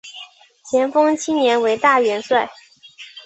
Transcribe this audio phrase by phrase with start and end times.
[0.63, 2.49] 咸丰七年为大元帅。